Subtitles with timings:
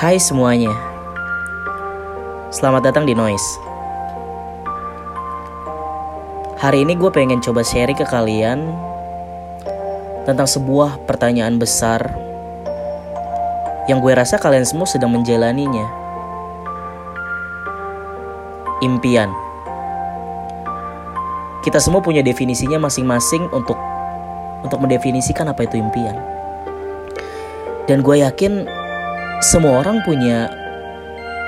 [0.00, 0.72] Hai semuanya.
[2.48, 3.44] Selamat datang di Noise.
[6.56, 8.64] Hari ini gue pengen coba sharing ke kalian
[10.24, 12.00] Tentang sebuah pertanyaan besar
[13.92, 15.84] Yang gue rasa kalian semua sedang menjalaninya.
[18.80, 19.28] Impian.
[21.60, 23.76] Kita semua punya definisinya masing-masing untuk
[24.64, 26.16] untuk mendefinisikan apa itu impian.
[27.84, 28.79] Dan gue yakin
[29.40, 30.52] semua orang punya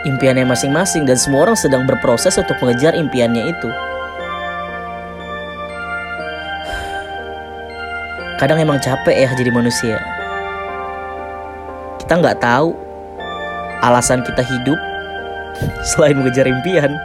[0.09, 3.69] impiannya masing-masing dan semua orang sedang berproses untuk mengejar impiannya itu.
[8.41, 10.01] Kadang emang capek ya jadi manusia.
[12.01, 12.73] Kita nggak tahu
[13.85, 14.81] alasan kita hidup
[15.93, 16.97] selain mengejar impian.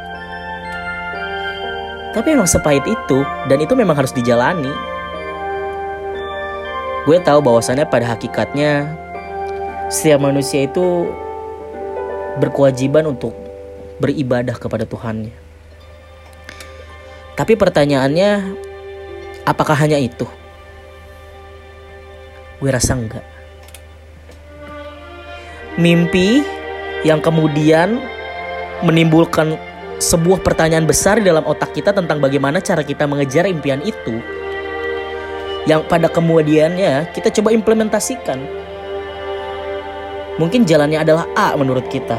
[2.16, 4.72] Tapi emang sepahit itu dan itu memang harus dijalani.
[7.04, 8.88] Gue tahu bahwasannya pada hakikatnya
[9.88, 11.08] setiap manusia itu
[12.38, 13.34] berkewajiban untuk
[13.98, 15.34] beribadah kepada Tuhannya.
[17.38, 18.30] Tapi pertanyaannya,
[19.45, 20.25] apakah hanya itu?
[22.58, 23.25] Gue rasa enggak.
[25.78, 26.42] Mimpi
[27.06, 28.02] yang kemudian
[28.81, 29.53] menimbulkan
[30.02, 34.22] sebuah pertanyaan besar dalam otak kita tentang bagaimana cara kita mengejar impian itu
[35.69, 38.67] yang pada kemudiannya kita coba implementasikan.
[40.38, 42.18] Mungkin jalannya adalah A menurut kita.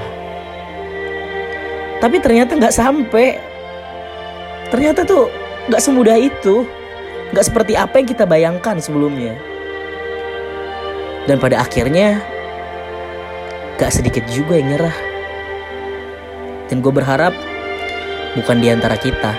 [1.99, 3.39] Tapi ternyata nggak sampai.
[4.75, 5.31] Ternyata tuh
[5.71, 6.67] nggak semudah itu.
[7.31, 9.39] Nggak seperti apa yang kita bayangkan sebelumnya.
[11.29, 12.25] Dan pada akhirnya
[13.77, 14.97] gak sedikit juga yang nyerah.
[16.73, 17.37] Dan gue berharap
[18.33, 19.37] bukan di antara kita.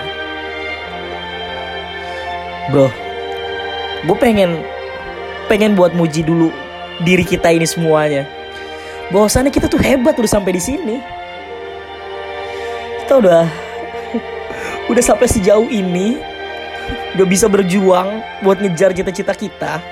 [2.70, 2.86] Bro,
[4.06, 4.62] gue pengen
[5.50, 6.54] pengen buat muji dulu
[7.02, 8.39] diri kita ini semuanya.
[9.10, 10.96] Bahwasannya kita tuh hebat udah sampai di sini.
[13.02, 13.44] Kita udah
[14.86, 16.18] udah sampai sejauh ini,
[17.18, 19.82] udah bisa berjuang buat ngejar cita-cita kita.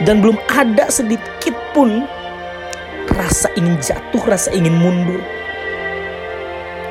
[0.00, 2.04] Dan belum ada sedikit pun
[3.12, 5.20] rasa ingin jatuh, rasa ingin mundur.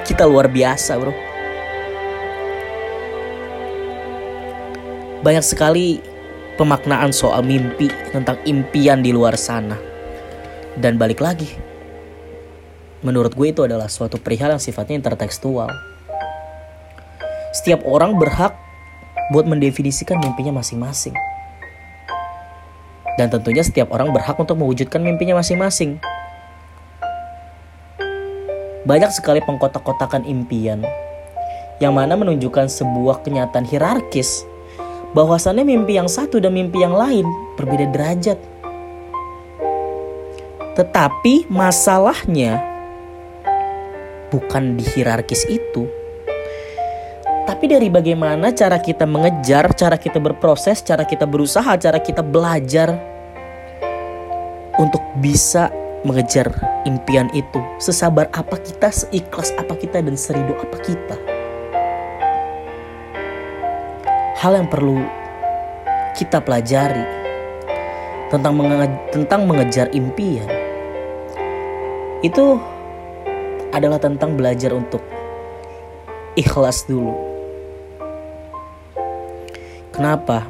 [0.05, 1.13] Kita luar biasa, bro.
[5.25, 5.97] Banyak sekali
[6.61, 9.94] pemaknaan soal mimpi tentang impian di luar sana.
[10.75, 11.47] Dan balik lagi,
[12.99, 15.71] menurut gue itu adalah suatu perihal yang sifatnya intertekstual.
[17.55, 18.51] Setiap orang berhak
[19.31, 21.15] buat mendefinisikan mimpinya masing-masing.
[23.15, 25.95] Dan tentunya setiap orang berhak untuk mewujudkan mimpinya masing-masing.
[28.83, 30.83] Banyak sekali pengkotak-kotakan impian
[31.79, 34.43] yang mana menunjukkan sebuah kenyataan hierarkis
[35.15, 37.23] bahwasannya mimpi yang satu dan mimpi yang lain
[37.55, 38.54] berbeda derajat.
[40.75, 42.59] Tetapi masalahnya
[44.27, 45.87] bukan di hierarkis itu,
[47.45, 52.91] tapi dari bagaimana cara kita mengejar, cara kita berproses, cara kita berusaha, cara kita belajar
[54.75, 55.71] untuk bisa
[56.03, 56.51] mengejar
[56.83, 57.61] impian itu.
[57.77, 61.15] Sesabar apa kita, seikhlas apa kita, dan seridu apa kita.
[64.41, 64.99] Hal yang perlu
[66.17, 67.05] kita pelajari
[68.33, 70.54] tentang menge tentang mengejar impian
[72.25, 72.57] itu
[73.69, 75.05] adalah tentang belajar untuk
[76.33, 77.13] ikhlas dulu.
[79.93, 80.49] Kenapa?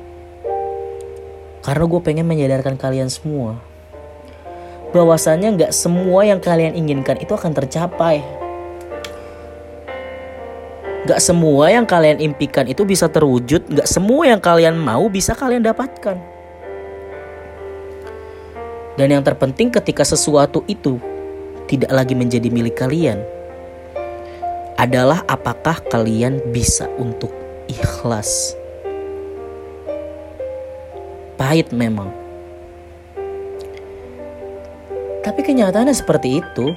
[1.62, 3.60] Karena gue pengen menyadarkan kalian semua
[4.96, 8.24] bahwasannya nggak semua yang kalian inginkan itu akan tercapai.
[11.06, 15.62] Gak semua yang kalian impikan itu bisa terwujud, gak semua yang kalian mau bisa kalian
[15.62, 16.18] dapatkan.
[18.98, 20.98] Dan yang terpenting ketika sesuatu itu
[21.66, 23.22] tidak lagi menjadi milik kalian,
[24.76, 27.32] adalah apakah kalian bisa untuk
[27.68, 28.54] ikhlas.
[31.36, 32.12] Pahit memang.
[35.26, 36.72] Tapi kenyataannya seperti itu.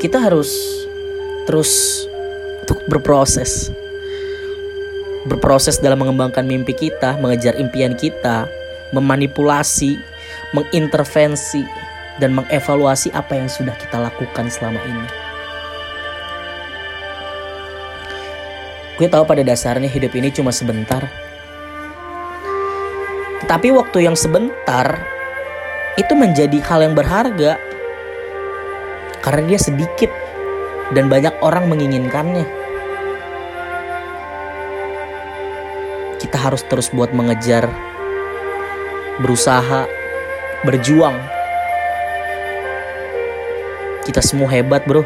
[0.00, 0.48] kita harus
[1.44, 2.02] terus
[2.64, 3.68] untuk berproses.
[5.28, 8.48] Berproses dalam mengembangkan mimpi kita, mengejar impian kita,
[8.96, 10.00] memanipulasi,
[10.56, 15.08] mengintervensi, dan mengevaluasi apa yang sudah kita lakukan selama ini.
[19.00, 21.08] Gue tahu pada dasarnya hidup ini cuma sebentar.
[23.40, 25.00] Tetapi waktu yang sebentar
[25.96, 27.56] itu menjadi hal yang berharga
[29.24, 30.12] karena dia sedikit
[30.92, 32.44] dan banyak orang menginginkannya.
[36.20, 37.64] Kita harus terus buat mengejar
[39.24, 39.88] berusaha,
[40.64, 41.16] berjuang.
[44.04, 45.04] Kita semua hebat, bro.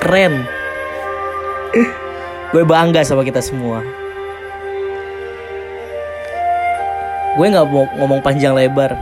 [0.00, 0.44] Keren.
[2.54, 3.84] Gue bangga sama kita semua.
[7.36, 8.96] Gue nggak mau ngomong panjang lebar.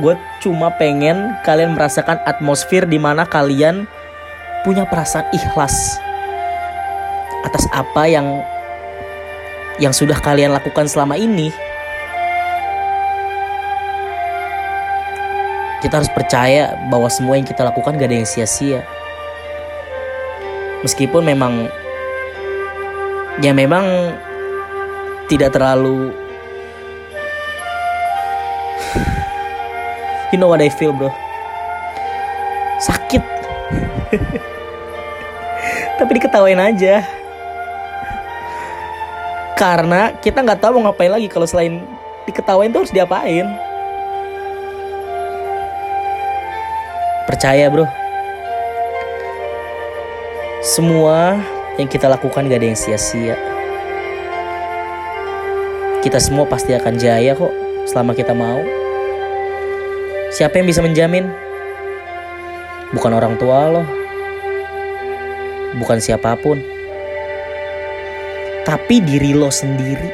[0.00, 3.84] Gue cuma pengen kalian merasakan atmosfer di mana kalian
[4.64, 6.00] punya perasaan ikhlas
[7.44, 8.42] atas apa yang
[9.76, 11.52] yang sudah kalian lakukan selama ini.
[15.84, 18.80] Kita harus percaya bahwa semua yang kita lakukan gak ada yang sia-sia.
[20.80, 21.68] Meskipun memang
[23.44, 24.16] ya memang
[25.28, 26.16] tidak terlalu
[30.32, 31.12] You know what I feel bro.
[32.80, 33.20] Sakit.
[36.00, 37.04] Tapi diketawain aja.
[39.56, 41.80] Karena kita nggak tahu mau ngapain lagi Kalau selain
[42.28, 43.48] diketawain tuh harus diapain
[47.26, 47.82] Percaya bro.
[50.62, 51.34] Semua
[51.74, 53.34] yang kita lakukan gak ada yang sia-sia.
[56.06, 57.50] Kita semua pasti akan jaya kok
[57.82, 58.62] Selama kita mau.
[60.30, 61.26] Siapa yang bisa menjamin?
[62.94, 63.82] Bukan orang tua lo.
[65.82, 66.62] Bukan siapa pun.
[68.62, 70.10] Tapi diri lo sendiri.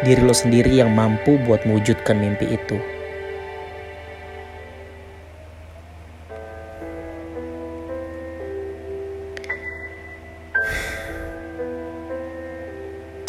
[0.00, 2.99] Diri lo sendiri yang mampu buat mewujudkan mimpi itu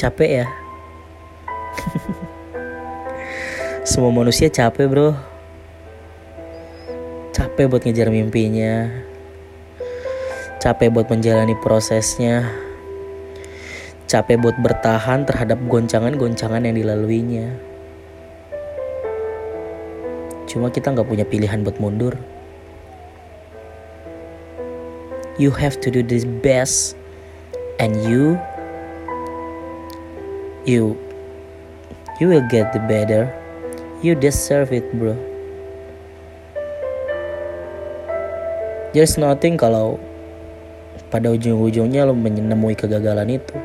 [0.02, 0.48] Capek ya?
[3.86, 5.14] Semua manusia capek bro.
[7.30, 8.90] Capek buat ngejar mimpinya.
[10.58, 12.50] Capek buat menjalani prosesnya.
[14.10, 17.54] Capek buat bertahan terhadap goncangan-goncangan yang dilaluinya.
[20.50, 22.18] Cuma kita nggak punya pilihan buat mundur.
[25.38, 26.98] You have to do this best
[27.82, 28.38] And you
[30.66, 30.94] you
[32.22, 33.34] you will get the better.
[34.06, 35.18] You deserve it bro.
[38.94, 39.98] There's nothing kalau
[41.10, 43.56] pada ujung-ujungnya lo menemui kegagalan itu.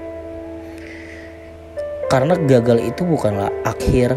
[2.06, 4.14] Karena gagal itu bukanlah akhir.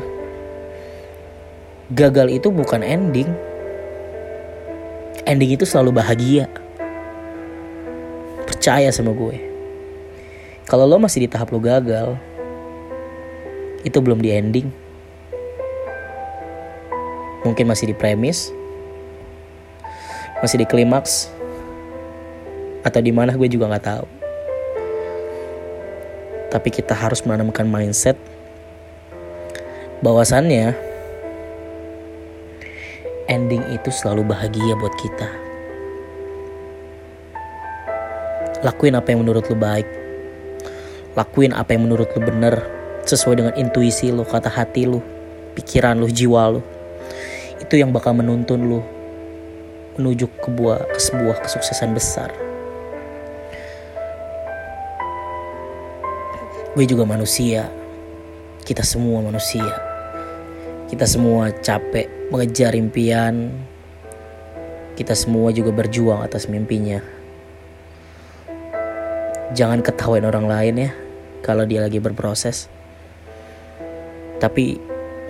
[1.89, 3.27] Gagal itu bukan ending.
[5.25, 6.45] Ending itu selalu bahagia.
[8.45, 9.41] Percaya sama gue.
[10.69, 12.28] Kalau lo masih di tahap lo gagal
[13.83, 14.67] itu belum di ending.
[17.47, 18.51] Mungkin masih di premis.
[20.43, 21.31] Masih di klimaks.
[22.83, 24.05] Atau di mana gue juga nggak tahu.
[26.49, 28.17] Tapi kita harus menanamkan mindset
[30.01, 30.73] bahwasannya
[33.29, 35.29] ending itu selalu bahagia buat kita.
[38.65, 39.87] Lakuin apa yang menurut lu baik.
[41.15, 42.78] Lakuin apa yang menurut lu bener
[43.09, 45.01] sesuai dengan intuisi lo, kata hati lo,
[45.57, 46.61] pikiran lo, jiwa lo.
[47.57, 48.81] Itu yang bakal menuntun lo
[49.99, 52.31] menuju ke, buah, sebuah kesuksesan besar.
[56.77, 57.67] Gue juga manusia.
[58.63, 59.67] Kita semua manusia.
[60.87, 63.51] Kita semua capek mengejar impian.
[64.95, 67.03] Kita semua juga berjuang atas mimpinya.
[69.51, 70.91] Jangan ketawain orang lain ya
[71.43, 72.78] kalau dia lagi berproses.
[74.39, 74.79] Tapi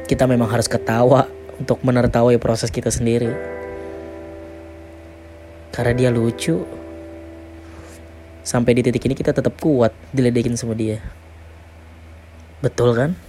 [0.05, 1.25] kita memang harus ketawa
[1.57, 3.29] untuk menertawai proses kita sendiri.
[5.73, 6.65] Karena dia lucu.
[8.45, 11.03] Sampai di titik ini kita tetap kuat diledekin sama dia.
[12.63, 13.28] Betul kan?